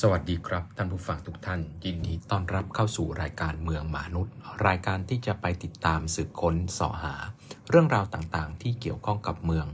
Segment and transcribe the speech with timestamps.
[0.00, 4.34] สวัสดีครับท่านผู้ฟังทุกท่าน ยินดีต้อนรับเข้าสู่รายการเมืองหมานุด
[4.66, 7.14] รายการที่จะไปติดตามสืบค้นเสาะหา
[7.70, 9.66] เรื่องราวต่างๆ ที่เกี่ยวข้องกับเมือง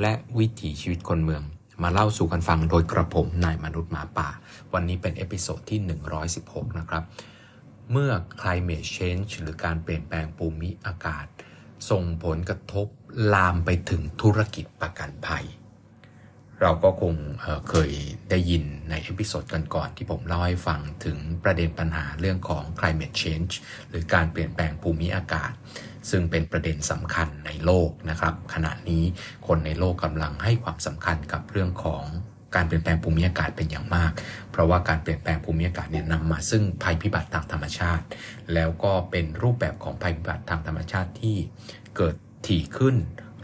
[0.00, 1.42] และวิถีชีวิตคนเมือง
[1.82, 4.28] มาเล่าสู่กันฟังโดยกระผมนายมนุษย์หมาป่า
[4.72, 5.80] วันนี้เป็น episode ที่
[6.28, 7.04] 116 นะครับ
[7.92, 11.26] เมื่อ climate change หรือการเปลี่ยนแปลงภูมิอากาศ
[11.90, 12.86] ส่งผลกระทบ
[13.34, 15.46] ลามไปถึงธุรกิจประกันภัย
[16.62, 17.90] เราก็คงเคย
[18.30, 23.52] ได้ยินใน episode กันก่อนที่ผมเล่าให้ฟังถึงประเด็นปัญหาเรื่องของ climate change
[23.88, 25.52] หรือการเปลี่ยนแปลงภูมิอากาศ
[26.10, 29.04] ซึ่งเป็นประเด็นสำคัญในโลกนะครับ ขณะนี้
[29.46, 32.04] คนในโลกกำลังให้ความสำคัญกับเรื่องของ
[32.54, 34.12] การเปลี่ยนแปลงภูมิอากาศเป็นอย่างมาก
[34.50, 38.04] เพราะว่าการเปลี่ยนแปลงภูมิอากาศเนี่ยนำมาซึ่งภัยพิบัติทางธรรมชาติ
[38.54, 41.36] แล้วก็เป็นรูปแบบของภัยพิบัติทางธรรมชาติที่
[41.96, 42.14] เกิด
[42.46, 42.96] ถี่ขึ้น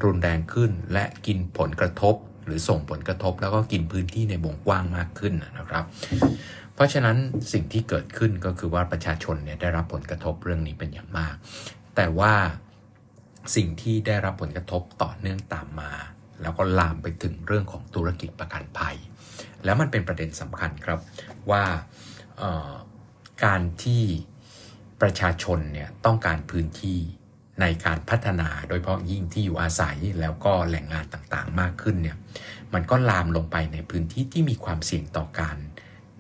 [0.05, 2.15] รุนแรงขึ้น และกินผลกระทบ
[2.49, 5.85] หรือส่งผลกระทบแล้วก็กินพื้นที่ในวงกว้างมากขึ้นนะครับ
[6.75, 7.17] เพราะฉะนั้น
[7.53, 11.35] สิ่งที่เกิดขึ้นก็คือว่าประชาชนเนี่ยได้รับผลกระทบเรื่องนี้เป็นอย่างมาก
[11.97, 12.35] แต่ว่า
[13.57, 15.93] สิ่งที่ได้รับผลกระทบต่อเนื่องตามมา
[16.43, 18.97] แล้วก็ลามไปถึงเรื่องของธุรกิจประกันภัย
[19.65, 20.99] แล้วมันเป็นประเด็นสำคัญครับ
[21.51, 21.65] ว่า
[23.45, 24.03] การที่
[25.03, 26.99] ประชาชนเนี่ยต้องการพื้นที่
[27.61, 32.17] ในการพัฒนาโดยเฉพาะยิ่งที่อยู่อาศัยแล้วก็แหล่งงานต่างๆ มากขึ้นเนี่ย
[32.75, 35.57] มันก็ลามลงไปในพื้นที่ที่มีความเสี่ยงต่อการ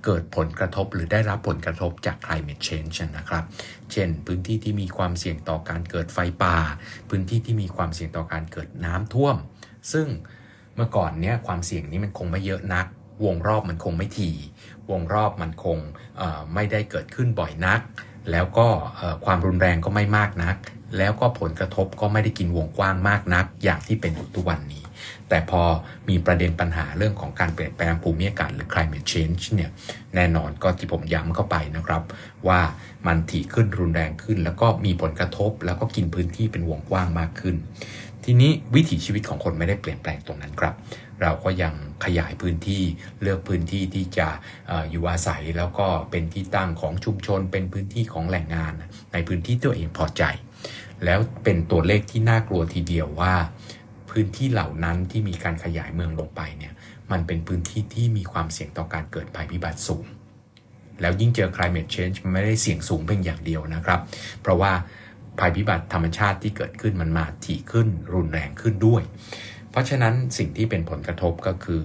[0.04, 3.44] เกิดผลกระทบหรือได้รับผลกระทบจาก climate change นะครับ
[3.92, 6.56] เช่น พื้นที่ที่มีความเสี่ยงต่อการเกิดไฟป่า
[7.10, 9.36] พื้นที่ที่มีความเสี่ยงต่อการเกิดน้ำท่วม
[9.92, 10.06] ซึ่ง
[10.76, 12.86] เมื่อก่อนเนี้ยความเสี่ยงนี้มันคงไม่เยอะนัก
[13.24, 14.36] วงรอบมันคงไม่ถี่
[14.90, 15.78] วงรอบมันคง
[16.54, 17.80] ไม่ได้เกิดขึ้นบ่อยนัก
[18.32, 18.68] แล้วก็
[19.24, 20.56] ความรุนแรงก็ไม่มากนัก
[20.96, 24.82] แล้วก็ผลกระทบก็ไม่ได้กินวงกว้างมากนัก อย่างที่เป็นอยู่ทุกวันนี้
[25.28, 25.62] แต่พอ
[26.08, 29.70] มีประเด็นปัญหาเรื่องของการเปลี่ยนแปลงภูมิอากาศหรือ climate change เนี่ย
[30.14, 32.02] แน่นอนก็ที่ผมย้ำเข้าไปนะครับ
[32.48, 32.60] ว่า
[33.06, 37.56] มันถี่ขึ้นรุนแรงขึ้น แล้วก็มีผลกระทบ แล้วก็กินพื้นที่เป็นวงกว้างมากขึ้น
[38.24, 40.74] ทีนี้วิถีชีวิตของคนไม่ได้เปลี่ยนแปลงตรงนั้นครับ
[41.22, 41.74] เราก็ยัง
[42.04, 42.82] ขยายพื้นที่
[43.22, 44.28] เลือกพื้นที่ที่จะ
[44.90, 48.72] อยู่อาศัยแล้วก็เป็นที่ตั้งของชุมชน เป็นพื้นที่ของแหล่งงาน
[49.12, 50.22] ในพื้นที่ตัวเองพอใจ
[51.04, 53.34] แล้วเป็นตัวเลขที่น่ากลัวทีเดียวว่า
[54.10, 56.72] พื้นที่เหล่านั้นที่มีการขยายเมืองลงไปเนี่ย
[57.12, 60.04] มันเป็นพื้นที่ที่มีความเสี่ยงต่อการเกิดภัยพิบัติสูง
[61.00, 64.00] แล้วยิ่งเจอ climate change มันไม่ได้เสี่ยงสูงเพียงอย่างเดียวนะครับ
[64.42, 64.72] เพราะว่า
[65.38, 69.02] ภัยพิบัติธรรมชาติที่เกิดขึ้นมันมาถี่ขึ้น รุนแรงขึ้นด้วย
[69.70, 71.84] เพราะฉะนั้นสิ่งที่เป็นผลกระทบก็คือ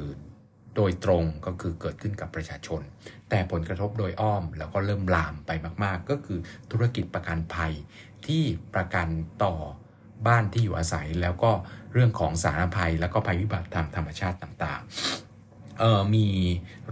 [0.75, 2.81] โดยตรงก็คือเกิดขึ้นกับประชาชน
[3.29, 5.52] แต่ผลกระทบโดยอ้อมแล้วก็เริ่มลามไป
[5.84, 6.40] มาก ๆ ก็คือ
[6.72, 7.73] ธุรกิจประกันภัย
[8.28, 9.07] ที่ประกัน
[9.44, 9.53] ต่อ
[10.28, 11.51] บ้านที่อยู่อาศัย แล้วก็
[11.94, 16.28] เรื่องของสารภัย แล้วก็ภัยพิบัติทางธรรมชาติต่างๆ มี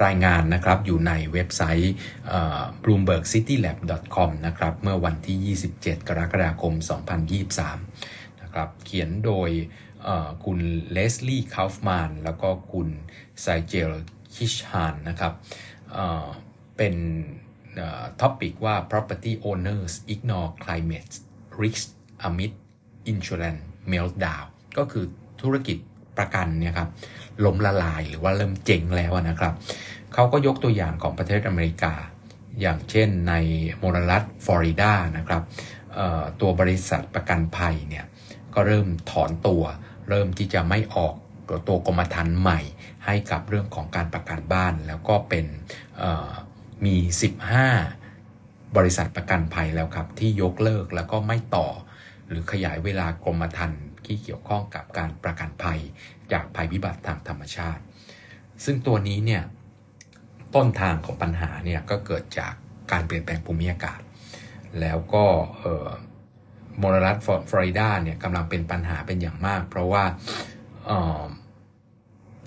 [0.04, 1.94] รายงานนะครับอยู่ในเว็บไซต์
[2.84, 6.74] bloombergcitylab.com นะครับเมื่อวันที่ 27 กรกฎาคม
[7.58, 9.50] 2023 นะครับเขียนโดย
[10.46, 10.60] คุณ
[10.92, 12.88] เลสลี่คาฟมานแล้วก็คุณ
[13.42, 13.92] ไซเจล
[14.34, 15.34] คิชฮานนะครับ
[16.78, 16.96] เป็น
[18.22, 21.14] ท็อปิกว่า property owners ignore climate
[21.62, 21.88] risk
[22.28, 22.52] amid
[23.12, 24.46] insurance meltdown
[24.78, 25.06] ก็คือ
[25.42, 25.78] ธุรกิจ
[26.18, 26.90] ประกันเนี่ยครับ
[27.46, 29.54] ล้มละลายหรือว่าเริ่มเจ๊งแล้วนะครับ
[30.14, 31.94] เขาก็ยกตัวอย่างของประเทศอเมริกา
[32.62, 33.34] อย่างเช่นใน
[33.78, 35.44] โมนารัฐฟลอริดานะครับ
[36.42, 38.06] ตัวบริษัทประกันภัยเนี่ย
[38.54, 39.64] ก็เริ่มถอนตัว
[40.10, 41.14] เริ่มที่จะไม่ออก
[41.68, 42.60] ตัวกรมธรรม์ใหม่
[43.06, 45.46] ให้กับเรื่องของการประกันบ้าน แล้วก็เป็น
[46.86, 46.96] มี
[47.86, 51.68] 15 บริษัทประกันภัยแล้วครับ ที่ยกเลิกแล้วก็ไม่ต่อ
[52.28, 55.80] หรือขยายเวลากรมธรรม์ที่เกี่ยวข้องกับการประกันภัย
[56.32, 57.82] จากภัยพิบัติทางธรรมชาติ
[58.64, 59.44] ซึ่งตัวนี้เนี่ย
[60.56, 62.54] ต้นทางของปัญหาเนี่ยก็เกิดจาก
[62.92, 64.02] การเปลี่ยนแปลงภูมิอากาศ
[64.80, 65.26] แล้วก็
[66.82, 67.18] มลรัฐ
[67.50, 70.04] ฟลอริดาเนี่ยกำลังเป็นปัญหาเป็นอย่างมาก เพราะว่า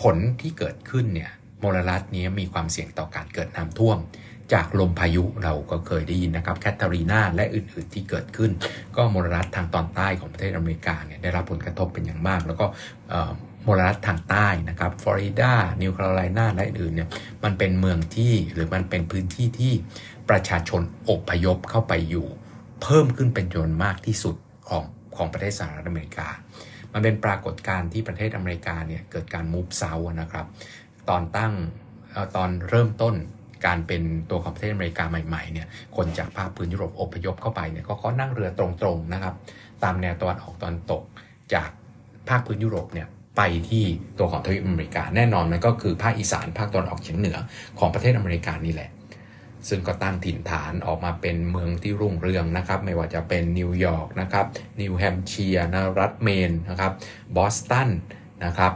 [0.03, 1.31] ผลที่เกิดขึ้นเนี่ย
[1.63, 3.99] มลรัฐนี้มีความเสี่ยงต่อการเกิดน้ำท่วม
[4.53, 8.51] จากลมพายุเราก็เคยได้ยินนะครับแคทเธอรีนาและอื่นๆที่เกิดขึ้น
[8.97, 12.67] ก็มลรัฐทางตอนใต้ของประเทศอเมริกาเนี่ยได้รับผลกระทบเป็นอย่างมาก แล้วก็
[13.67, 17.09] มลรัฐทางใต้นะครับฟลอริดานิวคาโรไลนาและอื่นๆเนี่ย
[17.45, 19.73] มันเป็นเมืองที่หรือมันเป็นพื้นที่ที่
[20.31, 22.27] ประชาชนอบพยพเข้าไปอยู่
[22.83, 24.37] เพิ่มขึ้นเป็นจำนวนมากที่สุด
[24.69, 24.85] ของ
[25.17, 26.29] ของประเทศสหรัฐอเมริกา
[26.93, 30.47] มันเป็นปรากฏการณ์ที่ประเทศอเมริกาเนี่ยเกิดการมูฟเซานะครับ
[31.09, 31.53] ตอนตั้ง
[32.37, 33.15] ตอนเริ่มต้น
[33.67, 35.67] การเป็นตัวของประเทศอเมริกาใหม่ๆเนี่ย
[35.97, 39.35] คนจากภาคพื้นยุโรปอพยพเข้าไปเนี่ยก็เขานั่งเรือตรงๆนะครับ
[39.83, 41.03] ตามแนวตะวันออกตะวันตก
[41.55, 41.69] จาก
[42.29, 43.85] ภาคพื้นยุโรปเนี่ยไปที่
[44.19, 47.39] ตัวของทวีปอเมริกาแน่นอนมันก็คือภาคอีสานภาคตะวันออกเฉียงเหนือ
[47.79, 48.91] ของประเทศอเมริกานี่แหละ
[49.69, 54.47] ซึ่งก็ตั้งถิ่นฐานออกมาเป็นเมืองที่รุ่งเรืองนะครับ ไม่ว่าจะเป็นนิวยอร์กนะครับ
[54.81, 56.93] นิวแฮมเชียร์นะรัฐเมนนะครับ
[57.37, 57.91] บอสตัน
[58.45, 58.73] นะครับ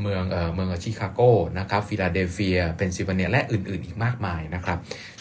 [0.00, 0.24] เมือง
[0.54, 1.20] เมืองชิคาโก
[1.58, 4.78] นะครับฟิลาเดลเฟียเพนซิลเวเนียและอื่นๆอีกมากมายนะครับ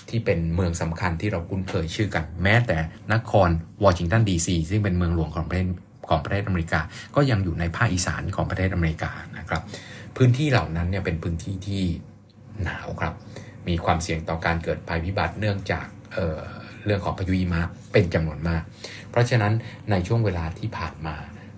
[0.09, 2.77] ที่เป็นเมืองสำคัญที่เราคุ้นเคยชื่อกันแม้แต่
[3.13, 3.50] นคร
[3.83, 5.68] วอชิงตันดีซีซึ่งเป็นเมืองหลวงของประเทศ
[6.09, 6.81] ของประเทศอเมริกา
[7.15, 9.62] ก็ยังอยู่ในภาคอีสานของประเทศอเมริกานะครับ
[10.18, 11.83] พื้นที่เหล่านั้นเนี่ยเป็นพื้นที่ที่
[12.63, 13.13] หนาวครับ
[13.68, 18.62] มีความเสี่ยงต่อการเกิดภัยพิบัติเนื่องจากเเรื่องของพายุหิมะเป็นจำนวนมาก
[19.09, 19.53] เพราะฉะนั้น
[19.91, 21.15] ในช่วงเวลาที่ผ่านมา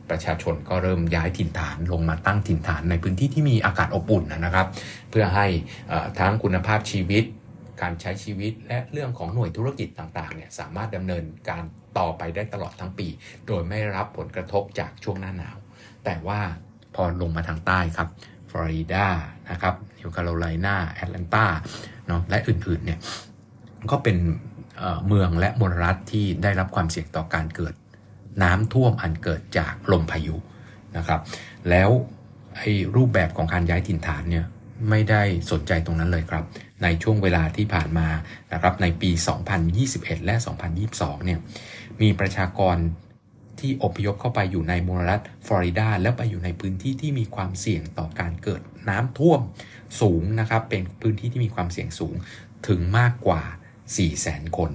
[0.09, 4.67] ประชาชนก็เริ่มย้ายถิ่นฐานลงมาตั้งถิ่นฐานในพื้นที่ที่มีอากาศอบอุ่นนะครับ
[5.09, 5.45] เพื่อให้
[6.19, 7.23] ทั้งคุณภาพชีวิต
[7.81, 11.63] การใช้ชีวิตและเรื่องของหน่วยธุรกิจต่างๆเนี่ยสามารถดำเนินการ
[11.97, 13.07] ต่อไปได้ตลอดทั้งปี
[13.47, 15.57] โดยไม่รับผลกระทบจากช่วงหน้าหนาว
[16.05, 16.39] แต่ว่า
[16.95, 18.07] พอลงมาทางใต้ครับ
[18.49, 19.07] ฟลอริดา
[19.51, 21.45] นะครับนิวคาโรไลนาแอตแลนตา
[22.07, 22.99] เนาะและอื่นๆเนี่ย
[23.91, 24.17] ก็เป็น
[25.07, 27.73] เมืองและมลรัฐที่ได้รับความเสี่ยงต่อการเกิด
[28.43, 30.35] น้ำท่วมอันเกิดจากลมพายุ
[30.97, 31.21] นะครับ
[31.69, 31.89] แล้ว
[32.57, 34.45] ไอ้รูปแบบของการย้ายถิ่นฐานเนี่ย
[34.89, 36.43] ไม่ได้สนใจตรงนั้นเลยครับ
[36.83, 38.07] ในช่วงเวลาที่ผ่านมา
[38.53, 39.11] นะครับในปี
[39.67, 40.35] 2021 และ
[40.81, 41.39] 2022 เนี่ย
[42.01, 42.75] มีประชากร
[43.59, 49.39] ที่อพยพเข้าไปอยู่ในมลรัฐฟลอริดาแล้วไปอยู่ในพื้นที่ที่มีความเสี่ยงต่อการเกิดน้ำท่วม
[50.01, 52.15] สูงนะครับ เป็นพื้นที่ที่มีความเสี่ยงสูง
[52.67, 53.41] ถึงมากกว่า
[53.99, 54.71] 400,000 คน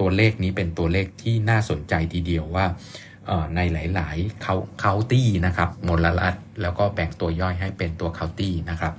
[0.00, 2.66] ตัวเลขนี้เป็นตัวเลขที่น่าสนใจทีเดียวว่า
[3.56, 8.92] ในหลายๆเขา county นะครับมลรัฐแล้วก็แบ่งตัวย่อยให้เป็นตัว county นะครับ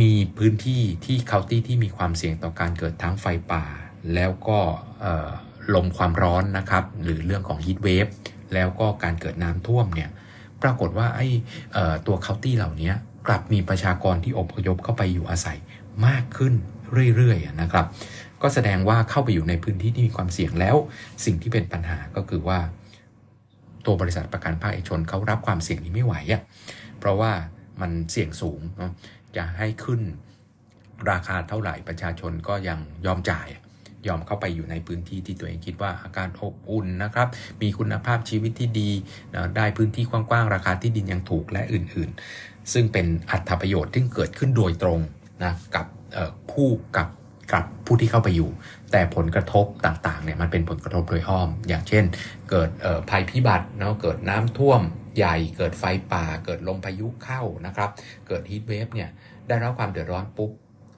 [0.00, 3.64] มีพื้นที่ที่ county ที่มีความเสี่ยงต่อการเกิดทั้งไฟป่า
[4.14, 4.58] แล้วก็
[5.74, 8.06] ลมความร้อนนะครับ หรือเรื่องของ heat wave
[8.54, 10.10] แล้วก็การเกิดน้ำท่วมเนี่ย
[10.62, 11.28] ปรากฏว่าไอ้
[12.06, 12.92] ตัว county เหล่านี้
[13.26, 15.58] กลับมีประชากรที่อพยพเข้าไปอยู่อาศัย
[16.06, 16.54] มากขึ้น
[17.16, 17.86] เรื่อยๆนะครับ
[18.42, 20.76] ก็แสดงว่าเข้าไปอยู่ในพื้นที่ที่มีความเสี่ยงแล้ว
[21.24, 22.58] สิ่งที่เป็นปัญหาก็คือว่า
[23.86, 26.40] ตัวบริษัทประกันภาคเอกชนเขารับความเสี่ยงนี้ไม่ไหวอะ่ะ
[26.98, 27.32] เพราะว่า
[27.80, 28.92] มันเสี่ยงสูงเนาะ
[29.36, 30.00] จะให้ขึ้น
[31.10, 33.48] ราคาเท่าไหร่ประชาชนก็ยังยอมจ่าย
[34.08, 37.28] ยอมเข้าไปอยู่ในพื้นที่ที่ตัวเองคิดว่าอาการอบอุ่นนะครับ
[37.62, 38.90] มีคุณภาพชีวิตที่ดี
[39.34, 45.00] นะได้พื้นที่กว้างๆ ราคาที่ดินยังถูกและอื่นๆ ซึ่งเป็นอัตประโยชน์ที่เกิดขึ้นโดยตรง
[45.44, 45.86] นะกับ
[46.50, 47.08] ผู้กับ
[47.52, 48.50] กับผู้ที่เข้าไปอยู่
[48.92, 52.04] แต่ผลกระทบต่างๆเนี่ยมันเป็นผลกระทบโดยอ้อม อย่างเช่น
[52.50, 52.70] เกิด
[53.10, 54.80] ภัยพิบัติเนาะเกิดน้ำท่วม
[55.16, 57.90] ใหญ่เกิดไฟป่า เกิดลมพายุเข้านะครับ
[58.26, 59.08] เกิด heat wave เนี่ย
[59.48, 60.50] ได้รับความเดือดร้อนปุ๊บ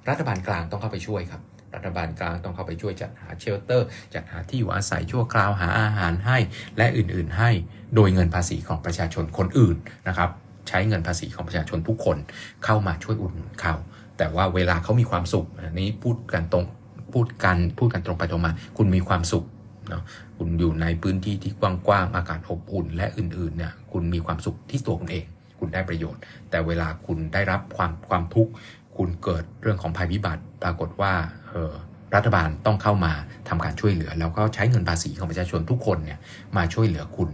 [0.09, 1.43] รัฐบาลกลางต้องเข้าไปช่วยครับ
[1.75, 6.39] รัฐบาลกลางต้องเข้าไปช่วยจัดหา shelter จัดหาที่อยู่อาศัยชั่วคราวหาอาหารให้
[6.77, 7.51] และอื่นๆให้
[7.95, 9.77] โดยเงินภาษีของประชาชนคนอื่น
[10.09, 10.31] นะครับ
[10.69, 12.19] ใช้เงินภาษีของประชาชนทุกคน
[12.65, 13.75] เข้ามาช่วยอุดหนุนเขา
[14.23, 16.65] แต่ว่าเวลาเขามีความสุขอันนี้พูดกันตรง
[17.13, 19.45] พูดกันพูดกันตรงไปตรงมา คุณมีความสุข
[19.89, 20.03] เนาะ
[20.37, 25.25] คุณอยู่ในพื้นที่ที่กว้างๆอากาศอบอุ่น และอื่นๆเนี่ยคุณมีความสุขที่ตัวคุณเอง
[25.59, 26.21] คุณได้ประโยชน์
[26.51, 28.53] แต่เวลาคุณได้รับความความทุกข์
[28.97, 31.13] คุณเกิดเรื่องของภัยพิบัติ ปรากฏว่า
[31.51, 31.73] เออ
[32.15, 33.13] รัฐบาลต้องเข้ามา
[33.49, 36.19] ทำการช่วยเหลือ แล้วก็ใช้เงินภาษีของประชาชนทุกคนเนี่ย
[36.57, 37.29] มาช่วยเหลือคุณ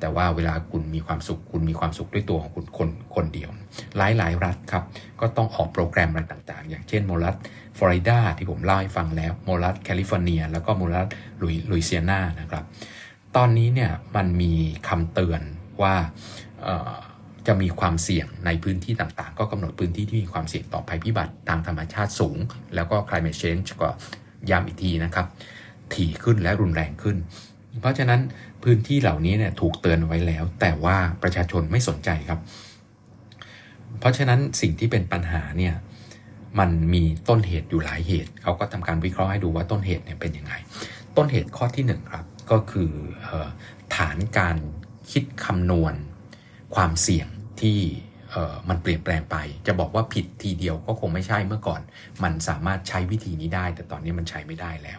[0.00, 3.50] แต่ว่าเวลาคุณมีความสุข คุณมีความสุขด้วยตัวของคุณคนคนเดียว
[3.96, 4.84] หลายหลายรัฐครับ
[5.20, 7.34] ก็ต้องออกโปรแกรมอะไรต่างๆ อย่างเช่นมลรัฐ
[7.78, 11.06] ฟลอริดาที่ผมเล่าให้ฟังแล้วมลรัฐแคลิฟอร์เนีย แล้วก็มลรัฐ
[11.42, 12.64] ลุยลุยเซียนานะครับ
[13.36, 14.52] ตอนนี้เนี่ยมันมี
[14.88, 15.42] คำเตือน
[15.82, 15.94] ว่า
[17.46, 22.38] จะมีความเสี่ยงในพื้นที่ต่างๆ ก็กำหนดพื้นที่ที่มีความเสี่ยงต่อภัยพิบัติทางธรรมชาติสูง
[22.74, 23.88] แล้วก็ climate change ก็
[24.50, 25.26] ย้ำอีกทีนะครับ
[25.94, 27.16] ถี่ขึ้นและรุนแรงขึ้น
[27.80, 28.20] เพราะฉะนั้น
[28.62, 32.40] พื้นที่เหล่านี้เนี่ยถูกเตือนไว้แล้ว แต่ว่าประชาชนไม่สนใจครับ
[34.00, 35.74] เพราะฉะนั้นสิ่งที่เป็นปัญหาเนี่ย
[36.58, 40.52] มันมีต้นเหตุอยู่หลายเหตุ เขาก็ทำการวิเคราะห์ให้ดูว่าต้นเหตุเนี่ยเป็นยังไง
[41.16, 42.90] ต้นเหตุข้อที่1ครับก็คือ
[43.96, 44.56] ฐานการ
[45.12, 45.94] คิดคำนวณ
[46.74, 47.28] ความเสี่ยง
[47.60, 47.78] ที่
[48.68, 49.36] มันเปลี่ยนแปลงไป
[49.66, 51.80] จะบอกว่าผิดทีเดียวก็คงไม่ใช่เมื่อก่อน
[52.22, 54.98] มันสามารถใช้วิธีนี้ได้ แต่ตอนนี้มันใช้ไม่ได้แล้ว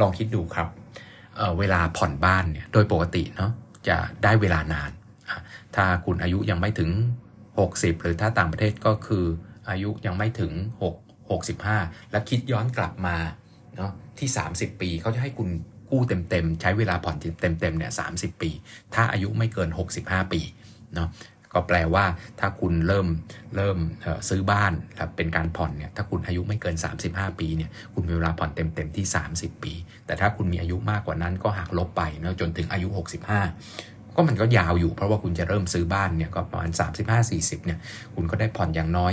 [0.00, 0.68] ลองคิดดูครับ
[1.58, 3.52] เวลาผ่อนบ้านเนี่ยโดยปกติเนาะ
[3.88, 4.90] จะได้เวลานาน
[5.76, 6.90] ถ้าคุณอายุยังไม่ถึง
[7.46, 9.24] 60 หรือถ้าต่างประเทศก็คือ
[9.70, 10.52] อายุยังไม่ถึง
[10.82, 10.94] 6
[11.52, 13.16] 65 แล้วคิดย้อนกลับมา
[13.76, 15.48] เนาะที่ 30 ปีเขาจะให้คุณ
[15.90, 18.06] กู้เต็มๆ ใช้เวลาผ่อนเต็มๆเนี่ยสา
[18.40, 18.50] ปี
[18.94, 19.68] ถ้าอายุไม่เกิน
[20.00, 20.40] 65 ปี
[20.94, 21.08] เนาะ
[21.56, 22.04] ก็แปลว่า
[22.40, 23.06] ถ้าคุณเริ่ม
[23.56, 23.78] เริ่ม
[24.28, 24.72] ซื้อบ้าน
[25.16, 29.72] เป็นการผ่อนเนี่ยถ้าคุณอายุไม่เกิน 35 ปีเนี่ยคุณมีเวลาผ่อนเต็มๆที่ 30 ปี
[30.06, 32.88] แต่ถ้าคุณมีอายุมากกว่านั้นก็หักลบไปเนาะจนถึงอายุ
[33.52, 36.70] 65ก็มันก็ยาวอยู่เพราะว่าคุณจะเริ่มซื้อบ้านเนี่ยก็ประมาณ
[37.18, 37.78] 35-40เนี่ย
[38.14, 39.12] คุณก็ได้ผ่อนอย่างน้อย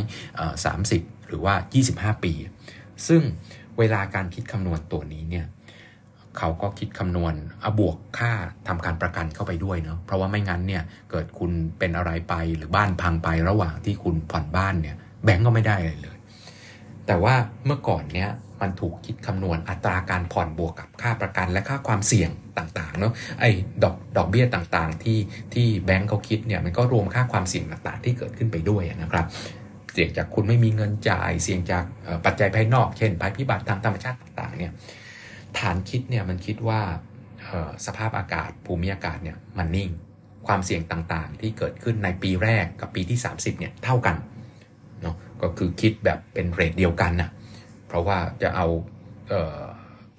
[0.65, 1.53] สามสิบหรือว่า
[1.89, 2.33] 25 ปี
[3.07, 3.21] ซึ่ง
[3.79, 5.45] เวลาการคิดคำนวณตัวนี้เนี่ย
[6.37, 8.31] เขาก็คิดคำนวณอบวกค่า
[8.67, 16.17] ทำการประกันเข้าไปด้วยเนาะเพราะว่าไม่งั้นเนี่ยเกิดคุณเป็นอะไรไปหรือบ้านพังไประหว่างที่คุณผ่อนบ้านเนี่ยแบงก์ก็ไม่ได้เลยเลย
[17.07, 17.35] แต่ว่า
[17.65, 18.29] เมื่อก่อนเนี่ย
[18.61, 23.49] มันถูกคิดคำนวณอัตราการผ่อนบวกกับค่าประกันและค่าความเสี่ยงต่างๆเนาะไอ้
[23.83, 25.19] ดอกดอกเบี้ยต่างๆ ที่
[25.53, 29.25] ที่แบงก์เขาคิดเนี่ยมันก็รวมค่าความเสี่ยงต่างๆ ที่เกิดขึ้นไปด้วยนะครับ
[29.93, 31.83] เสี่ยงจากคุณไม่มีเงินจ่าย เสี่ยงจาก
[32.25, 34.71] ปัจจัยภายนอก เช่นภัยพิบัติทางธรรมชาติต่างๆเนี่ย
[35.60, 36.81] ฐานคิดเนี่ยมันคิดว่า
[37.86, 39.89] สภาพอากาศภูมิอากาศเนี่ยมันนิ่ง
[40.48, 44.15] ความเสี่ยงต่างๆ ที่เกิดขึ้นในปีแรกกับปีที่ 30เนี่ยเท่ากัน
[45.01, 47.29] เนาะก็คือคิดแบบเป็นเรทเดียวกันนะ
[47.88, 48.67] เพราะว่าจะเอา
[49.29, 49.57] เออ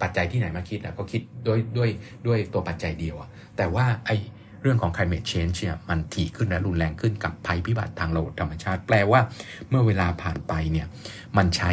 [0.03, 1.91] ปัจจัยที่ไหนมาคิดนะก็คิดด้วยด้วย
[2.27, 4.11] ด้วยตัวปัจจัยเดียวอะแต่ว่าไอ
[4.63, 9.21] เรื่องของ climate change เนี่ยมันถี่ขึ้นและรุนแรงขึ้นกับภัยพิบัติทางระบบธรรมชาติ แปลว่า
[9.69, 10.87] เมื่อเวลาผ่านไปเนี่ย
[11.37, 11.73] มันใช้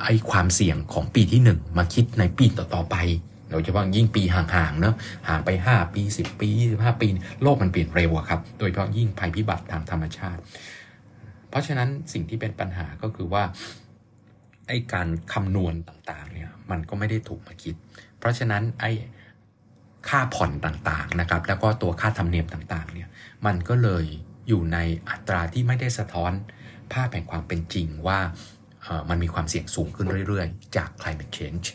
[0.00, 2.96] ไอ้ความเสี่ยงของปีที่ 1 มาคิดในปีต่อๆไป
[3.50, 4.94] โดยเฉพาะยิ่งปีห่างๆเนาะ
[5.28, 7.06] ห่างไป 5 ปี 10 ปี 25 ปี
[7.42, 10.40] โลกมันเปลี่ยนเร็วครับ โดยเฉพาะยิ่งภัยพิบัติทางธรรมชาติ
[11.48, 13.44] เพราะฉะนั้นสิ่งที่เป็นปัญหาก็คือว่า
[14.68, 17.74] ไอ้การคำนวณต่างๆเนี่ยมันก็ไม่ได้ถูกมาคิด
[18.18, 18.90] เพราะฉะนั้นไอ้
[20.08, 23.08] ค่าผ่อนต่างๆนะครับ แล้วก็ตัวค่าธรรมเนียมต่างๆเนี่ย
[23.46, 24.04] มันก็เลย
[24.48, 26.32] อยู่ในอัตราที่ไม่ได้สะท้อน
[26.92, 28.20] ภาพแห่งความเป็นจริงว่า
[29.08, 31.66] มันมีความเสี่ยงสูงขึ้นเรื่อยๆ จาก climate change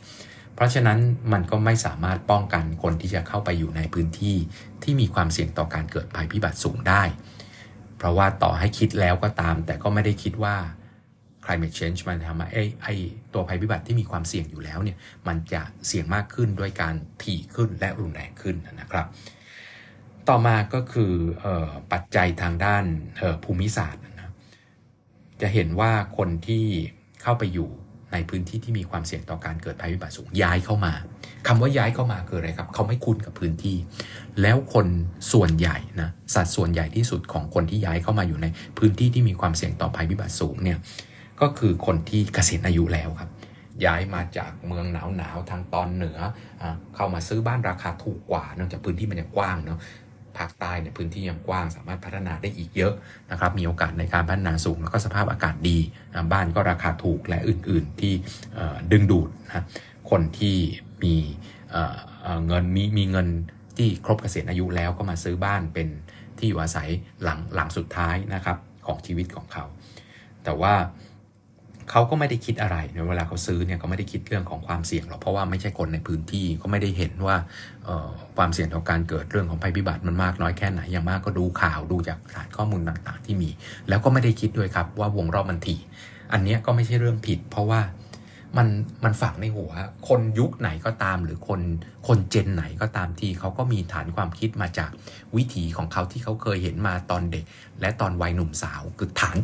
[0.55, 0.99] เพราะฉะนั้น
[1.33, 4.35] มันก็ไม่สามารถป้องกันคนที่จะเข้าไปอยู่ในพื้นที่
[4.83, 7.03] ที่มีความเสี่ยงต่อการเกิดภัยพิบัติสูงได้
[7.97, 10.55] เพราะว่าต่อให้คิดแล้วก็ตาม แต่ก็ไม่ได้คิดว่า
[11.45, 12.95] climate change มันทำให้ไอ้
[13.33, 14.97] ตัวภัยพิบัติที่มีความเสี่ยงอยู่แล้วเนี่ย
[15.27, 19.07] มันจะเสี่ยงมากขึ้นด้วยการถี่ขึ้นและรุนแรงขึ้นนะครับ
[20.29, 21.45] ต่อมาก็คืออ
[21.91, 22.85] ปัจจัยทางด้าน
[23.43, 24.31] ภูมิศาสตร์นะ
[25.41, 26.65] จะเห็นว่าคนที่
[27.27, 27.69] เข้าไปอยู่
[28.13, 30.93] ในพื้นที่ที่มีความเสี่ยงต่อการเกิดภัยพิบัติสูงย้ายเข้ามา
[31.47, 33.77] คำว่าย้ายเข้ามาคืออะไรครับ เขาไม่คุ้นกับพื้นที่
[34.41, 34.87] แล้วคน
[35.33, 40.77] ส่วนใหญ่นะสัดส่วนใหญ่ที่สุดของคนที่ย้ายเข้ามาอยู่ในพื้นที่ที่มีความเสี่ยงต่อภัยพิบัติสูงเนี่ย
[41.41, 43.29] ก็คือคนที่เกษียณอายุแล้วครับ
[43.85, 46.19] ย้ายมาจากเมืองหนาวหนาวทางตอนเหนือ
[46.61, 46.63] อ
[46.95, 49.79] เข้ามาซื้อบ้านราคาถูกกว่าเนื่องจากพื้นที่มันยังกว้างเนาะ
[50.37, 52.93] ภาคใต้เนี่ยพื้นที่ยังกว้างสามารถพัฒนาได้อีกเยอะ
[53.31, 55.77] นะครับมีโอกาสในการพัฒนาสูง แล้วก็สภาพอากาศดี
[56.33, 58.13] บ้านก็ราคาถูกและอื่นๆที่
[58.91, 59.63] ดึงดูดนะ
[60.09, 60.57] คนที่
[61.03, 61.15] มี
[62.47, 63.27] เงินมีมีเงิน
[63.77, 65.87] ที่ครบเกษียณอายุแล้วก็มาซื้อบ้านเป็น
[66.37, 66.89] ที่อยู่อาศัย
[67.23, 69.65] หลังหลังสุดท้ายนะครับของชีวิตของเขา
[70.43, 70.73] แต่ว่า
[71.91, 77.35] เขาก็ไม่ได้คิดอะไรในเวลาเขาซื้อเนี่ยเขาไม่ได้คิดเรื่องของความเสี่ยงหรอกเพราะว่าไม่ใช่คนในพื้นที่ก็ไม่ได้เห็นว่า
[78.37, 83.49] ความเสี่ยงต่อการเกิดเรื่องของภัยพิบัติมันมากน้อยแค่ไหนอย่างมากก็ดูข่าวดูจากฐานข้อมูลต่างๆ ที่มี
[83.89, 85.79] แล้วก็ไม่ได้คิดด้วยครับว่าวงรอบมันถี่
[86.33, 87.81] อันนี้ก็ไม่ใช่เรื่องผิด เพราะว่า
[88.57, 88.67] มัน
[89.03, 89.71] มันฝังในหัว
[90.07, 91.61] คนยุคไหนก็ตาม หรือคน
[92.07, 94.91] คนเจนไหนก็ตามที่เขาก็มีฐานความคิดมาจาก
[95.35, 97.43] วิถีของเขาที่เขาเคยเห็นมาตอนเด็ก
[97.81, 99.37] และตอนวัยหนุ่มสาวคือฐาน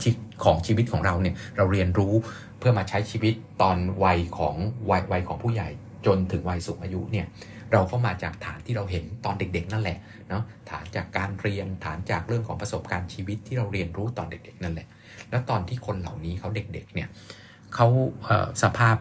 [0.44, 2.14] ของชีวิตของเราเนี่ยเราเรียนรู้
[2.60, 4.56] เพื่อมาใช้ชีวิตตอนวัยของ
[4.90, 5.70] วัยวัยของผู้ใหญ่
[6.06, 7.26] จนถึงวัยสูงอายุเนี่ย
[7.72, 9.98] เราก็มาจากฐานที่เราเห็นตอนเด็ก ๆ นั่นแหละ
[10.30, 14.88] เนาะฐานจากการเรียนฐานจากเรื่องของประสบการณ์ชีวิตที่เราเรียนรู้ตอนเด็ก ๆ นั่นแหละ
[15.32, 17.08] แล้วตอนที่คนเหล่านี้เขาเด็ก ๆ เนี่ย
[17.76, 17.88] เขา
[18.64, 18.96] สภาพ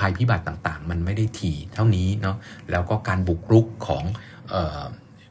[0.00, 2.36] ภัยพิบัติต่างๆ มันไม่ได้ถี่เท่านี้เนาะ
[2.70, 4.04] แล้วก็การบุกรุกของ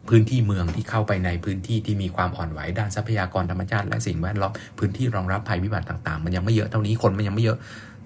[0.10, 7.58] พื้นที่เมืองที่เข้าไปในพื้นที่ที่มีความอ่อนไหวด้านทรัพยากรธรรมชาติและสิ่งแวดล้อมพื้นที่รองรับภัยพิบัติต่าง ๆ มันยังไม่เยอะเท่านี้คนมันยังไม่เยอะ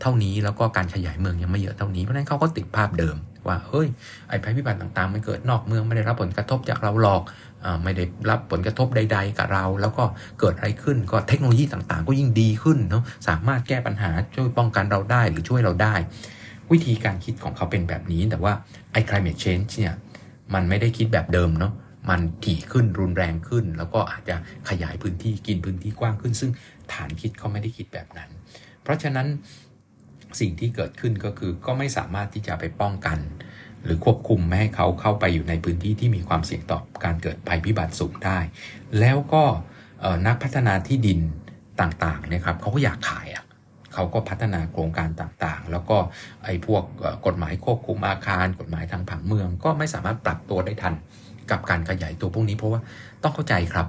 [0.01, 3.15] เท่านี้แล้วก็การขยายเมืองยังไม่เยอะเท่านี้เพราะฉะนั้นเขาก็ติดภาพเดิม
[3.47, 3.87] ว่าเฮ้ย
[4.29, 7.21] ไอ้ภัยพิบัติต่างๆ มันเกิดนอกเมืองไม่ได้รับผลกระทบจากเราหรอก
[7.83, 10.03] ไม่ได้รับผลกระทบใด ๆ กับเรา แล้วก็
[10.39, 15.95] เกิดอะไรขึ้นก็เทคโนโลยีต่างๆ ก็ยิ่งดีขึ้นเนาะสามารถแก้ปัญหาช่วยป้องกันเราได้หรือช่วยเราได้
[16.71, 18.53] วิธีการคิดของเขาเป็นแบบนี้ แต่ว่า
[18.91, 19.95] ไอ้ climate change เนี่ย
[20.53, 21.73] มันไม่ได้คิดแบบเดิมเนาะ
[22.09, 24.35] มันถี่ขึ้นรุนแรงขึ้น แล้วก็อาจจะ
[24.69, 26.51] ขยายพื้นที่กินพื้นที่กว้างขึ้น ซึ่ง
[26.93, 28.29] ฐานคิดเขาไม่ได้คิดแบบนั้น
[28.83, 29.27] เพราะฉะนั้น
[30.39, 33.17] สิ่งที่เกิดขึ้นก็คือก็ไม่สามารถที่จะไปป้องกัน
[33.87, 38.37] หรือควบคุมไม่ให้เขาเข้าไปอยู่ในพื้นที่ที่มีความเสี่ยงต่อการเกิดภัยพิบัติสูงได้
[38.99, 39.43] แล้วก็
[40.27, 41.19] นักพัฒนาที่ดิน
[41.81, 43.45] ต่างๆนะครับเขาก็อยากขายอะ
[43.93, 45.97] เขาก็พัฒนาโครงการต่างๆ แล้วก็
[46.45, 46.83] ไอ้พวก
[47.25, 50.93] กฎหมายควบคุมอาคาร กฎหมายทางผังเมือง ก็ไม่สามารถปรับตัวได้ทัน
[51.51, 52.81] กับการขยายตัวพวกนี้เพราะว่า
[53.23, 53.87] ต้องเข้าใจครับ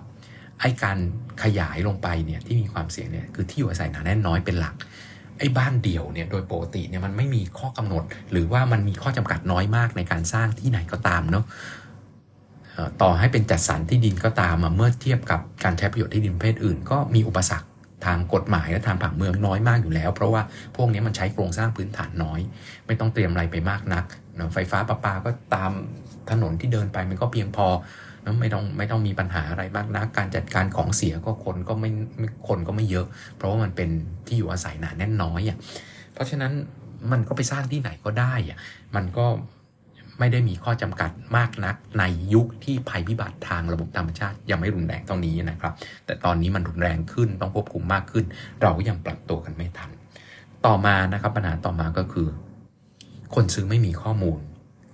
[0.60, 0.98] ไอ้การ
[1.42, 4.74] ขยายลงไปเนี่ยที่มีความเสี่ยงเนี่ยคือที่อยู่อาศัยหนาแน่นน้อยเป็นหลัก
[5.38, 8.02] ไอ้บ้านเดี่ยวเนี่ยโดยปกติเนี่ยมันไม่มีข้อกำหนด
[8.32, 11.44] หรือว่ามันมีข้อจำกัดน้อยมากในการสร้างที่ไหนก็ตามเนาะ
[13.02, 17.68] ต่อให้เป็นจัดสรรที่ดินก็ตามเมื่อเทียบกับการใช้ประโยชน์ที่ดินประเภทอื่น ก็มีอุปสรรค
[18.06, 20.42] ทางกฎหมายและทางผังเมืองน้อยมากอยู่แล้ว เพราะว่า
[20.76, 22.40] พวกนี้มันใช้โครงสร้างพื้นฐานน้อย
[22.86, 24.04] ไม่ต้องเตรียมอะไรไปมากนัก
[24.54, 25.72] ไฟฟ้าประปาก็ตาม
[26.30, 27.66] ถนนที่เดินไปมันก็เพียงพอ
[28.40, 31.90] ไม่ต้องไม่ต้องมีปัญหาอะไรมากนะการจัดการของเสียก็คนก็ไม่
[32.48, 33.06] คนก็ไม่เยอะ
[33.36, 33.88] เพราะว่ามันเป็น
[34.26, 35.56] ที่อยู่อาศัยหนาแน่นน้อยอะ
[36.14, 36.52] เพราะฉะนั้น
[37.12, 38.58] มันก็ไปสร้างที่ไหนก็ได้อะ
[38.96, 39.26] มันก็
[40.18, 42.04] ไม่ได้มีข้อจำกัดมากนักใน
[42.34, 45.72] ยุคที่ภัยพิบัติทางระบบธรรมชาติยังไม่รุนแรงเท่านี้นะครับ
[46.06, 48.24] แต่ตอนนี้มันรุนแรงขึ้นต้องควบคุมมากขึ้น
[48.62, 49.90] เราก็ยังปรับตัวกันไม่ทัน
[50.66, 52.28] ต่อมานะครับปัญหาต่อมาก็คือ
[53.34, 54.40] คนซื้อไม่มีข้อมูล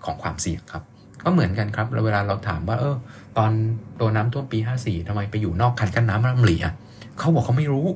[0.05, 0.85] ของความเสี่ยงครับ
[1.25, 2.97] ก็เหมือนกันครับเวลาเราถามว่า เออ
[3.39, 3.51] ตอน
[4.01, 6.75] ตัวน้ำท่วมปี 54ทำไมไปอยู่นอกคันกั้นน้ำลำหลีอะ
[7.19, 7.87] เขาบอกเขาไม่รู้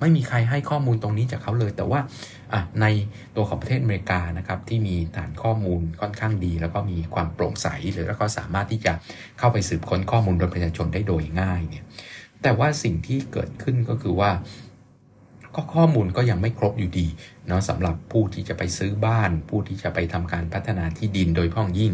[0.00, 2.00] ไม่มีใครให้ข้อมูลตรงนี้จากเขาเลย แต่ว่า
[2.80, 2.86] ใน
[3.36, 8.92] ตัวของประเทศอเมริกานะครับ ที่มีฐานข้อมูลค่อนข้างดี แล้วก็มีความโปร่งใสหรือแล้วก็สามารถที่จะ
[9.38, 11.84] เข้าไปสืบค้นข้อมูลโดยประชาชนได้โดยง่ายเนี่ย
[12.42, 14.30] แต่ว่าสิ่งที่เกิดขึ้นก็คือว่า
[15.54, 17.06] ก็ข้อมูลก็ยังไม่ครบอยู่ดี
[17.48, 21.92] เนาะสำหรับผู้ที่จะไปซื้อบ้าน ผู้ที่จะไปทำการพัฒนาที่ดินโดยพ้องยิ่ง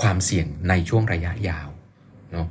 [0.00, 1.68] ความเสี่ยงในช่วงระยะยาว
[2.32, 2.48] เนาะ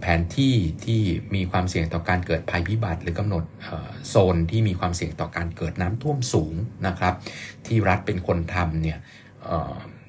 [0.00, 1.00] แผนที่ที่
[1.34, 3.44] มีความเสี่ยงต่อการเกิดภัยพิบัติ หรือกำหนด
[4.08, 6.54] โซนที่มีความเสี่ยงต่อการเกิดน้ำท่วมสูง
[6.86, 7.14] นะครับ
[7.66, 8.98] ที่รัฐเป็นคนทำเนี่ย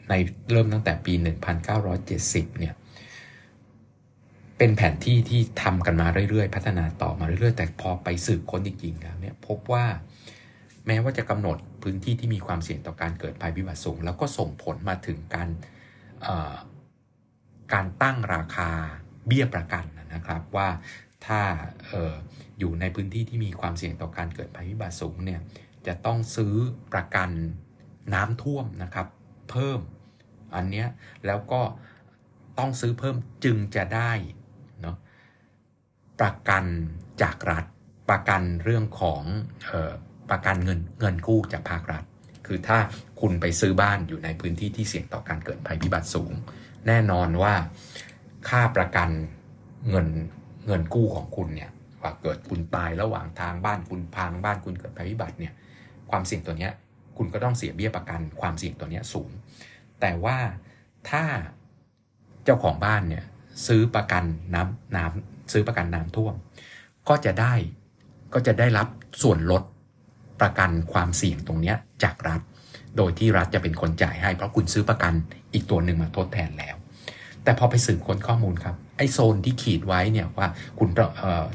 [0.10, 0.14] ใน
[0.52, 1.14] เริ่มตั้งแต่ปี
[1.86, 2.74] 1970 เนี่ย
[4.58, 9.86] เป็นแผนที่ที่ทำกันมาเรื่อยๆ พัฒนาต่อมาเรื่อยๆ แต่พอไปสืบค้นจริงๆแล้วเนี่ยพบว่า
[10.88, 15.50] แม้ว่าจะกำหนดพื้นที่ที่มีความเสี่ยงต่อการเกิดภัยพิบัติสูง แล้วก็ส่งผลมาถึงการ
[17.74, 18.70] การตั้งราคา
[19.28, 20.70] เบี้ยประกันนะครับว่า
[21.26, 21.42] ถ้า
[21.92, 22.14] ออ
[22.60, 25.42] อยู่ในพื้นที่ที่มีความเสี่ยงต่อการเกิดภัยพิบัติสูงเนี่ย
[25.88, 26.54] จะต้องซื้อ
[26.94, 27.30] ประกัน
[28.14, 29.08] น้ำท่วมนะครับ
[29.50, 29.80] เพิ่ม
[30.56, 30.88] อันเนี้ย
[31.26, 31.62] แล้วก็
[32.60, 34.12] ต้องซื้อเพิ่มจึงจะได้
[34.82, 34.98] เนาะ
[36.20, 36.66] ประกัน
[37.22, 37.66] จากรัฐ
[38.10, 39.22] ประกันเรื่องของ
[39.72, 39.94] ออ
[40.30, 42.04] ประกันเงินเงินกู้จากภาครัฐ
[42.50, 42.80] คือถ้า
[43.22, 46.32] คุณไปซื้อบ้านอยู่ในพื้นที่ที่เสี่ยงต่อการเกิดภัยพิบัติสูง
[46.88, 47.54] แน่นอนว่า
[48.50, 49.10] ค่าประกัน
[49.90, 50.08] เงิน
[50.68, 55.54] เงินกู้ของคุณเนี่ยว่าเกิดคุณตายระหว่างทางบ้านคุณพังบ้านคุณเกิดภัยพิบัติเนี่ย
[56.10, 56.74] ความเสี่ยงตัวเนี้ย
[57.18, 59.30] คุณก็ต้องเสียเบี้ยประกันความเสี่ยงตัวเนี้ยสูง
[60.02, 60.38] แต่ว่า
[61.10, 61.24] ถ้า
[62.44, 63.24] เจ้าของบ้านเนี่ย
[63.68, 64.24] ซื้อประกัน
[64.56, 66.34] น้ำน้ำซื้อประกันน้ำท่วม
[67.10, 67.54] ก็จะได้
[68.34, 68.88] ก็จะได้รับ
[69.22, 69.64] ส่วนลด
[70.42, 71.74] ประกันความเสี่ยงตรงนี้
[72.04, 72.42] จากรัฐ
[72.98, 75.14] โดยที่รัฐจะเป็นคนจ่ายให้ เพราะคุณซื้อประกัน
[75.54, 76.76] อีกตัวหนึ่งมาทดแทนแล้ว
[77.44, 80.48] แต่พอไปสืบค้นข้อมูลครับไอโซนที่ขีดไว้เนี่ยว่า
[80.80, 80.90] คุณ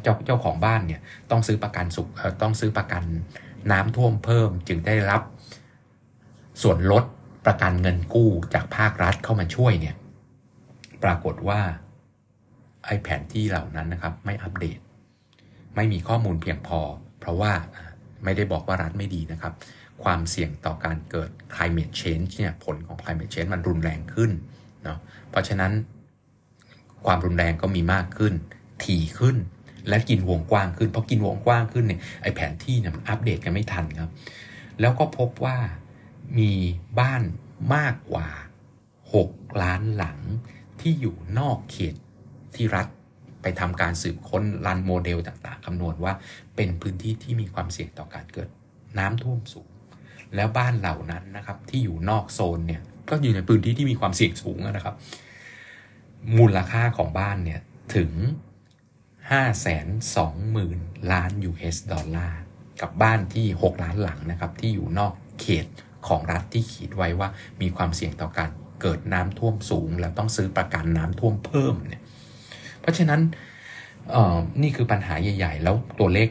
[0.03, 2.09] เจ้าเจ้าของบ้านเนี่ยต้องซื้อประกันสุข
[2.43, 3.03] ต้องซื้อประกัน
[3.73, 5.23] น้ำท่วมเพิ่มจึงได้รับ
[6.63, 7.05] ส่วนลด
[7.47, 9.97] ประกันเงินกู้จากภาครัฐเข้ามาช่วยเนี่ย
[11.03, 11.61] ปรากฏว่า
[12.85, 14.79] ไอแผนที่เหล่านั้นนะครับ ไม่อัปเดต
[15.77, 16.81] ไม่มีข้อมูลเพียงพอ
[17.21, 17.53] เพราะว่า
[18.25, 19.53] ไม่ได้บอกว่ารัฐไม่ดีนะครับ
[20.03, 24.31] ความเสี่ยงต่อการเกิด climate change เนี่ยผลของ climate change มันรุนแรงขึ้น
[24.85, 24.99] เนาะ
[25.31, 25.73] เพราะฉะนั้น
[27.07, 28.35] ความรุนแรงก็มีมากขึ้น
[28.85, 29.37] ถี่ขึ้น
[29.89, 34.11] และกินวงกว้างขึ้น เพราะกินวงกว้างขึ้นเนี่ยไอแผนที่เนี่ยมันอัปเดตกันไม่ทันครับ
[34.81, 35.59] แล้วก็พบว่า
[36.39, 36.53] มี
[37.01, 37.23] บ้าน
[37.75, 38.29] มากกว่า
[38.95, 40.19] 6 ล้านหลัง
[40.81, 41.95] ที่อยู่นอกเขต
[42.55, 42.87] ที่รัฐ
[43.45, 46.13] ไปทำการสืบค้นรันโมเดลต่างๆคำนวณว่า
[46.57, 48.49] เป็นพื้นที่ที่มีความเสี่ยงต่อการเกิด
[48.99, 49.71] น้ำท่วมสูง
[50.35, 54.95] แล้วบ้านเหล่านั้นนะครับที่อยู่นอกโซนเนี่ยก็อยู่ในพื้นที่ที่มีความเสี่ยงสูงนะครับ
[56.39, 57.61] มูลค่าของบ้านเนี่ย
[57.97, 58.11] ถึง
[59.81, 62.41] 520,000 ล้าน US ดอลลาร์
[62.81, 65.67] กับบ้านที่ 6 ล้านหลังนะครับที่อยู่นอกเขต
[66.07, 67.29] ของรัฐที่ขีดไว้ว่า
[67.61, 72.03] มีความเสี่ยงต่อการเกิดน้ำท่วมสูง แล้วต้องซื้อประกันน้ำท่วมเพิ่มเนี่ย
[72.85, 73.21] เพราะฉะนั้น
[74.63, 76.29] นี่คือปัญหาใหญ่ ๆ แล้วตัวเลข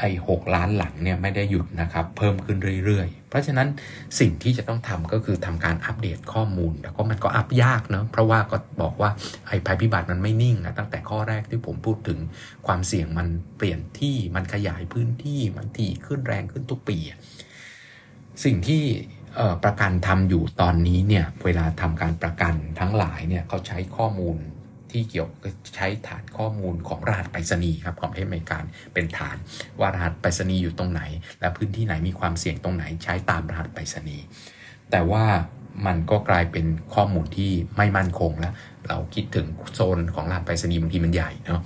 [0.00, 3.68] ไอ้หล้านหลังเนี่ยไม่ได้หยุดนะครับ เพิ่มขึ้นเรื่อยๆ เพราะฉะนั้น
[4.20, 9.10] สิ่งที่จะต้องทำก็คือทำการอัปเดตข้อมูล แล้วก็มันก็อัปยากเนาะเพราะว่าก็บอกว่า
[9.48, 12.18] ไอ้ภัยพิบัติมันไม่นิ่งนะตั้งแต่ข้อแรกที่ผมพูดถึง
[12.66, 16.98] ความเสี่ยงมันเปลี่ยนที่มันขยายพื้นที่มันถี่ขึ้นแรงขึ้นทุกปี
[18.44, 18.82] สิ่งที่
[19.64, 24.36] ประกันทำอยู่ตอนนี้เนี่ยเวลาทำการประกันทั้งหลายเนี่ยเขาใช้ข้อมูล
[24.92, 25.28] ที่เกี่ยว
[25.74, 28.58] ใช้ฐานข้อมูลของรหัสไปรษณีย์ครับของประเทศอเมริกา
[28.94, 29.36] เป็นฐาน
[29.80, 31.02] ว่ารหัสไปรษณีย์อยู่ตรงไหน
[31.40, 34.24] และพื้นที่ไหนมีความเสี่ยงตรงไหนใช้ตามรหัสไปรษณีย์
[34.90, 35.24] แต่ว่า
[35.86, 38.54] มันก็กลายเป็นข้อมูลที่ไม่มั่นคงแล้ว
[38.88, 41.60] เราคิดถึงโซนของรหัสไปรษณีย์บางทีมันใหญ่เนาะ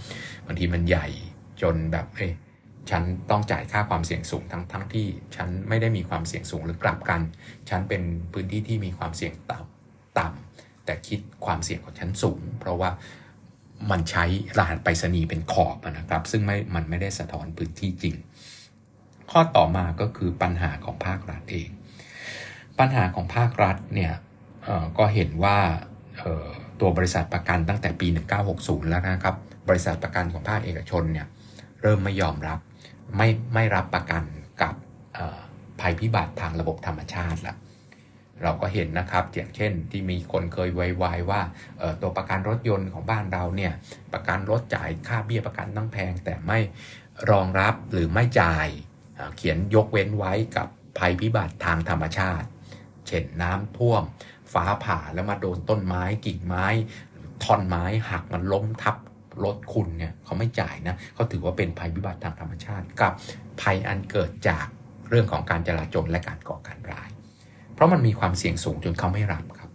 [0.47, 1.07] บางทีมันใหญ่
[1.63, 2.29] จนแบบเอ้
[2.91, 5.07] ฉันต้องจ่ายค่าความเสี่ยงสูงทั้งทั้งที่
[5.37, 7.21] ฉันไม่ได้มีความเสี่ยงสูงหรือกลับกัน
[7.71, 10.42] ฉันเป็นพื้นที่ที่มีความเสี่ยงต่ำต่ำ
[10.85, 12.91] แต่คิดความเสี่ยงของฉันสูง เพราะว่า
[13.91, 14.25] มันใช้
[14.59, 18.15] รหัสไปรษณีย์เป็นขอบนะครับ ซึ่งไม่มันไม่ได้สะท้อนพื้นที่จริง
[19.31, 21.69] ข้อต่อมาก็คือปัญหาของภาครัฐเอง
[22.79, 24.13] ปัญหาของภาครัฐเนี่ย
[24.99, 25.59] ก็เห็นว่า
[26.81, 28.07] ตัวบริษัทประกันตั้งแต่ปี
[28.49, 29.37] 1960 แล้วนะครับ
[29.69, 31.27] บริษัทประกันของภาคเอกชนเนี่ย
[31.83, 32.59] เริ่มไม่ยอมรับ
[33.17, 34.23] ไม่ไม่รับประกัน
[34.63, 34.75] กับ
[35.81, 37.55] ภัยพิบัติทางระบบธรรมชาติละ
[38.43, 41.41] เราก็เห็นนะครับอย่างเช่น ที่มีคนเคยไวๆว่า
[42.03, 43.73] ตัวประกันรถยนต์ของบ้านเราเนี่ย
[44.13, 46.59] ประกันรถจ่ายค่าเบี้ยประกันต้องแพง แต่ไม่
[47.31, 48.69] รองรับหรือไม่จ่าย
[49.37, 52.47] เขียนยกเว้นไว้กับภัยพิบัติทางธรรมชาติ
[53.07, 54.03] เช่นน้ำท่วม
[54.53, 56.67] ฟ้าผ่าแล้วมาโดนต้นไม้กิ่งไม้
[57.45, 58.97] ท่อนไม้หักมันล้มทับ
[59.45, 63.13] รถคุณเนี่ยเขาไม่จ่ายนะเขาถือว่าเป็นภัยพิบัติทางธรรมชาติ กับ
[63.61, 64.67] ภัยอันเกิดจาก
[65.09, 67.09] เรื่องของการจราจรและการก่อการร้าย
[67.83, 69.71] ราะมันมีความเสี่ยงสูงจนเขาไม่รับครับ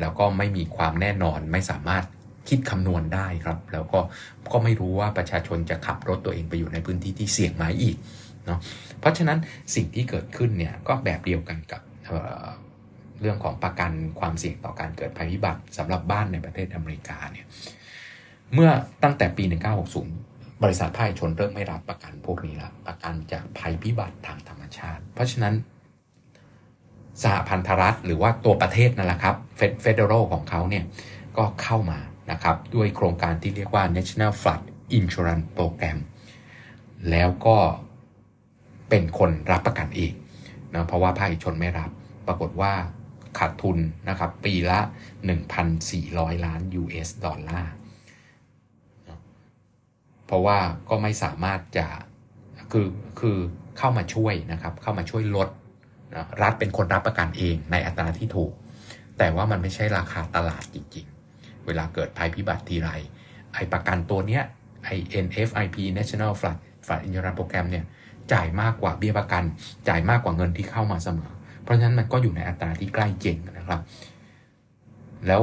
[0.00, 2.04] แล้วก็ไม่มีความแน่นอนไม่สามารถ
[2.48, 4.00] คิดคำนวณได้ครับ แล้วก็
[4.52, 7.96] ก็ไม่รู้ว่าประชาชนจะขับรถตัวเองไปอยู่ในพื้นที่ที่เสี่ยงไหมอีก
[8.46, 8.58] เนาะ
[9.00, 9.38] เพราะฉะนั้น
[9.74, 11.82] สิ่งที่เกิดขึ้นเนี่ยก็แบบเดียวกันกับ
[13.20, 17.46] เรื่องของประกันความเสี่ยงต่อการเกิดภัยพิบัติสำหรับบ้านในประเทศอเมริกาเนี่ย
[18.54, 18.70] เมื่อ
[19.02, 19.44] ตั้งแต่ปี
[20.02, 25.54] 1960 บริษัทภาคชนเริ่มไม่รับประกันพวกนี้ละประกันจากภัยพิบัติทางธรรมชาติ เพราะฉะนั้น
[27.22, 30.84] สหพันธรัฐ หรือว่าตัวประเทศนั่นแหละครับเฟดเดอรัลของเขาเนี่ย
[31.36, 31.98] ก็เข้ามา
[32.30, 34.62] นะครับด้วยโครงการที่เรียกว่า National Flood
[34.98, 35.98] Insurance Program
[37.10, 37.56] แล้วก็
[38.88, 40.12] เป็นคนรับประกันเอง
[40.74, 41.90] นะเพราะว่าภาคเอกชนไม่รับ
[42.26, 42.72] ปรากฏว่า
[43.38, 44.80] ขาดทุนนะครับปีละ
[45.62, 47.72] 1,400 ล้าน US ดอลลาร์
[50.26, 51.86] เพราะว่าก็ไม่สามารถจะ
[52.72, 52.86] คือ
[53.20, 53.38] คือ
[53.78, 55.48] เข้ามาช่วยนะครับ เข้ามาช่วยลด
[56.42, 58.52] รัฐเป็นคนรับประกันเองในอัตราที่ถูก
[59.18, 62.90] แต่ว่ามันไม่ใช่ราคาตลาดจริงๆ เวลาเกิดภัยพิบัติทีไร
[63.54, 64.42] ไอประกันตัวเนี้ย
[64.84, 64.88] ไอ
[65.24, 67.84] NFIP National Flood Flood Insurance Program เนี่ย
[68.32, 69.44] จ่ายมากกว่าเบี้ยประกัน
[69.88, 73.80] จ่ายมากกว่าเงินที่เข้ามาเสมอ เพราะฉะนั้นมันก็อยู่ในอัตราที่ใกล้เคียงนะครับ
[75.26, 75.42] แล้ว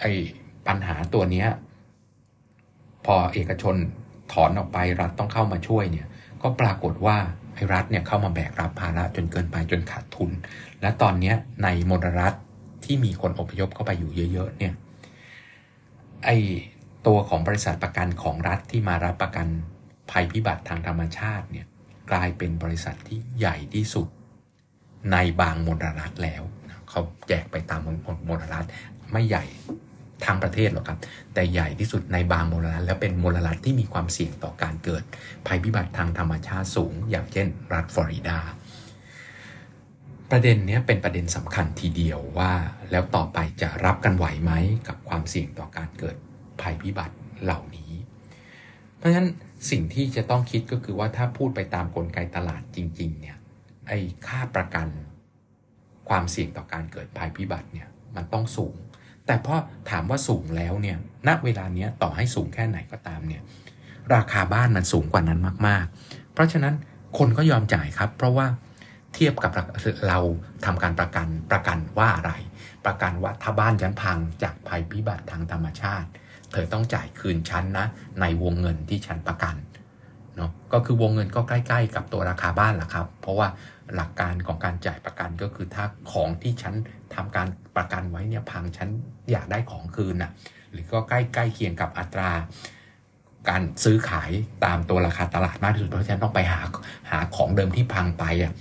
[0.00, 0.04] ไอ
[0.66, 1.48] ปัญหาตัวเนี้ย
[3.06, 3.76] พอเอกชน
[4.32, 6.06] ถอนออกไปรัฐต้องเข้ามาช่วยเนี่ย
[6.42, 7.16] ก็ปรากฏว่า
[7.54, 10.30] ไอ้รัฐเนี่ยเข้ามาแบกรับภาระจนเกินไปจนขาดทุน
[10.80, 12.34] และตอนนี้ในมลรัฐ
[12.84, 14.72] ที่มีคนอพยพเข้าไปอยู่เยอะ ๆ เนี่ย
[16.24, 16.36] ไอ้
[17.06, 19.46] ตัวของบริษัทประกันของรัฐที่มารับประกัน
[20.10, 21.66] ภัยพิบัติทางธรรมชาติเนี่ย
[22.10, 24.08] กลายเป็นบริษัทที่ใหญ่ที่สุด
[25.12, 26.42] ในบางมลรัฐแล้ว
[26.90, 27.80] เขาแจกไปตาม
[28.28, 28.64] มลรัฐ
[29.12, 29.44] ไม่ใหญ่
[30.24, 30.98] ทางประเทศหรอกครับ
[31.34, 35.02] แต่ใหญ่ที่สุดในบางมลรัฐและเป็นมลรัฐที่มีความเสี่ยงต่อการเกิด
[35.46, 38.38] ภัยพิบัติทางธรรมชาติสูง อย่างเช่น รัฐฟลอริดา
[40.30, 42.52] ประเด็นนี้เป็นประเด็นสำคัญทีเดียวว่า
[42.90, 44.52] แล้วต่อไปจะรับกันไหวไหม
[44.88, 46.16] กับความเสี่ยงต่อการเกิด
[46.60, 47.92] ภัยพิบัติเหล่านี้
[48.96, 49.28] เพราะฉะนั้น
[49.70, 53.36] สิ่งที่จะต้องคิดก็คือว่าถ้าพูดไปตามกลไกตลาดจริง ๆ เนี่ย
[53.88, 54.88] ไอ้ค่าประกัน
[56.08, 58.74] ความเสี่ยงต่อการเกิดภัยพิบัติเนี่ยมันต้องสูง
[59.30, 59.56] แต่พอ
[59.90, 60.96] ถามว่าสูงแล้วเนี่ย
[61.28, 63.42] ณเวลาเนี้ยต่อให้สูงแค่ไหนก็ตามเนี่ย
[64.14, 66.74] ราคาบ้านมันสูงกว่านั้นมาก ๆ เพราะฉะนั้น
[67.18, 68.46] คนก็ยอมจ่ายครับ เพราะว่า
[69.14, 69.50] เทียบกับ
[70.08, 70.18] เรา
[70.64, 72.32] ทำการประกันประกันว่าอะไร
[72.86, 76.08] ประกันว่าถ้าบ้านฉันพังจากภัยพิบัติทางธรรมชาติ
[76.52, 77.86] เธอต้องจ่ายคืนฉันนะ
[78.20, 79.56] ในวงเงินที่ฉันประกัน
[80.36, 83.48] เนาะก็คือวงเงินก็ใกล้ ๆ กับตัวราคาบ้านแหละครับ เพราะว่า
[83.94, 86.74] หลักการของการจ่ายประกันก็คือถ้าของที่ฉัน
[87.14, 88.88] ทำการประกันไว้เนี่ยพังฉัน
[89.30, 90.30] อยากได้ของคืนนะ่ะ
[90.72, 92.30] หรือก็ใกล้ใกล้เคียงกับอัตรา
[93.48, 94.30] การซื้อขาย
[94.64, 96.60] ตามตัวราคาตลาดมากที่สุดเพราะฉะนั้นต้องไปหา
[97.10, 98.52] หาของเดิมที่พังไปอะ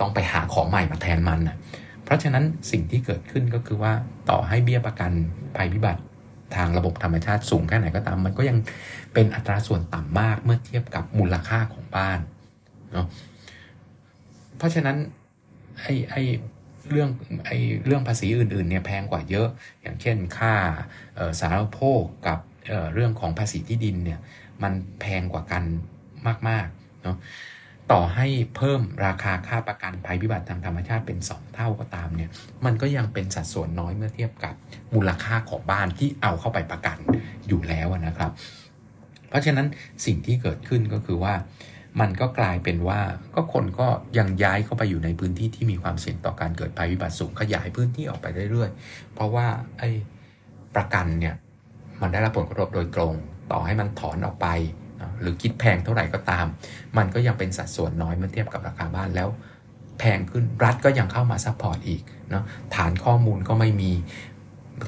[0.00, 1.56] ต้องไปหาของใหม่มาแทนมันอะ
[2.04, 3.92] เพราะฉะนั้นสิ่งที่เกิดขึ้นก็คือว่า
[4.30, 5.12] ต่อให้เบี้ยประกัน
[5.56, 6.02] ภัยพิบัติ
[6.56, 8.58] ทางระบบธรรมชาติสูงแค่ไหนก็ตาม มันก็ยัง
[9.14, 12.18] เป็นอัตราส่วนต่ำมากเมื่อเทียบกับมูลค่าของบ้าน
[12.92, 13.06] เนาะ
[14.58, 14.96] เพราะฉะนั้น
[15.80, 16.22] ไอ้ไอ้
[16.90, 17.08] เรื่อง
[17.46, 19.48] ไอ้เรื่องภาษีอื่นๆเนี่ยแพงกว่าเยอะ
[19.82, 20.54] อย่างเช่นค่า
[21.40, 24.20] สาธารณโภคกับเเรื่องของภาษีที่ดินเนี่ย
[24.62, 25.64] มันแพงกว่ากัน
[26.48, 27.16] มากๆเนาะ
[27.92, 32.30] ต่อให้เพิ่มราคาค่าประกันภัยพิบัติทางธรรมชาติเป็น 2 เท่าก็ตามเนี่ย
[32.64, 34.54] มันก็ยังเป็นสัดส่วนน้อยเมื่อเทียบกับ
[34.94, 36.98] มูลค่าของบ้านที่เอาเข้าไปประกัน
[37.48, 38.30] อยู่แล้วนะครับ
[39.28, 39.66] เพราะฉะนั้น
[40.06, 41.34] สิ่งที่เกิดขึ้นก็คือว่า
[42.00, 43.00] มันก็กลายเป็นว่า
[43.34, 43.86] ก็คนก็
[44.18, 49.46] ยังย้ายเข้าไปอยู่ในพื้นที่ที่มีความเสี่ยงต่อการเกิดภัยพิบัติสูงขยายพื้นที่ออกไปเรื่อยๆ เพราะว่า
[49.78, 49.88] ไอ้
[50.74, 51.34] ประกันเนี่ย
[52.00, 53.12] มันได้รับผลกระทบโดยตรง
[53.52, 54.46] ต่อให้มันถอนออกไป
[55.20, 56.46] หรือคิดแพงเท่าไหร่ก็ตาม
[56.96, 59.28] มันก็ยังเป็นสัดส่วนน้อยเมื่อเทียบกับราคาบ้านแล้ว
[59.98, 63.92] แพงขึ้นรัฐก็ยังเข้ามา support อีกเนาะฐานข้อมูลก็ไม่มี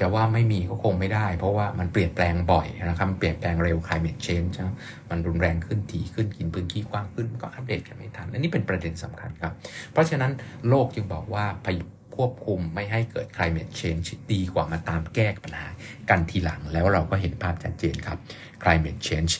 [0.01, 4.75] จะว่าไม่มีก็คงไม่ได้ เพราะว่ามันเปลี่ยนแปลงบ่อยนะครับมันเปลี่ยนแปลงเร็ว climate change นะ
[5.09, 9.53] มันรุนแรงขึ้นถี่ขึ้นกินพื้นที่กว้างขึ้นก็อัปเดตกันไม่ทันอันนี้เป็นประเด็นสำคัญครับ
[9.91, 10.31] เพราะฉะนั้น
[10.69, 11.79] โลกจึงบอกว่าพยายาม
[12.15, 15.67] ควบคุมไม่ให้เกิด climate change ดีกว่ามาตามแก้ปัญหา
[16.09, 18.17] กันทีหลังแล้วเราก็เห็นภาพชัดเจนครับ
[18.63, 19.33] climate change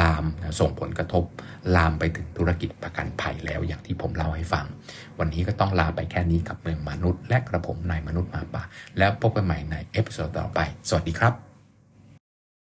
[0.00, 0.24] ลาม
[0.60, 1.24] ส่งผลกระทบ
[1.76, 4.64] ลามไปถึงธุรกิจประกันภัยแล้วอย่างที่ผมเล่าให้ฟัง
[5.18, 8.62] วันนี้ก็ต้องลาไปแค่นี้กับเมืองมนุษย์ และกระผมนายมนุษย์หมาป่า
[8.98, 11.49] แล้วพบกันใหม่ใน episode ต่อไป สวัสดีครับ